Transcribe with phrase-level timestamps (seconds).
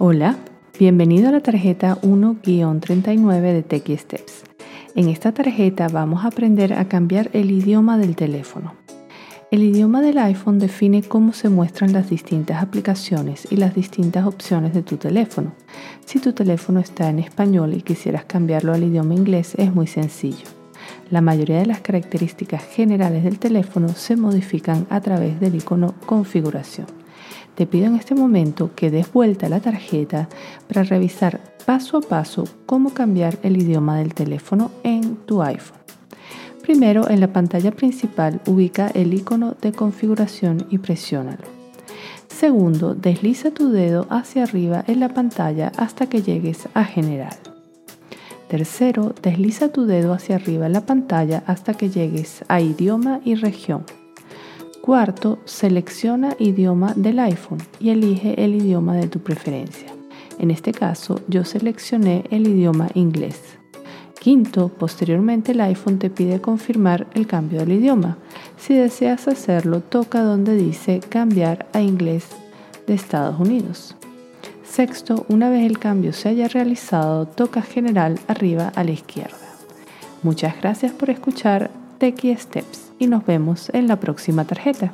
[0.00, 0.36] Hola,
[0.78, 4.44] bienvenido a la tarjeta 1-39 de Techie Steps.
[4.94, 8.74] En esta tarjeta vamos a aprender a cambiar el idioma del teléfono.
[9.50, 14.72] El idioma del iPhone define cómo se muestran las distintas aplicaciones y las distintas opciones
[14.72, 15.52] de tu teléfono.
[16.04, 20.46] Si tu teléfono está en español y quisieras cambiarlo al idioma inglés, es muy sencillo.
[21.10, 26.97] La mayoría de las características generales del teléfono se modifican a través del icono configuración.
[27.54, 30.28] Te pido en este momento que des vuelta la tarjeta
[30.68, 35.78] para revisar paso a paso cómo cambiar el idioma del teléfono en tu iPhone.
[36.62, 41.44] Primero, en la pantalla principal ubica el icono de configuración y presiónalo.
[42.28, 47.36] Segundo, desliza tu dedo hacia arriba en la pantalla hasta que llegues a General.
[48.48, 53.34] Tercero, desliza tu dedo hacia arriba en la pantalla hasta que llegues a Idioma y
[53.34, 53.84] Región.
[54.88, 59.88] Cuarto, selecciona idioma del iPhone y elige el idioma de tu preferencia.
[60.38, 63.38] En este caso, yo seleccioné el idioma inglés.
[64.18, 68.16] Quinto, posteriormente el iPhone te pide confirmar el cambio del idioma.
[68.56, 72.24] Si deseas hacerlo, toca donde dice cambiar a inglés
[72.86, 73.94] de Estados Unidos.
[74.64, 79.36] Sexto, una vez el cambio se haya realizado, toca general arriba a la izquierda.
[80.22, 84.92] Muchas gracias por escuchar Techie Steps y nos vemos en la próxima tarjeta.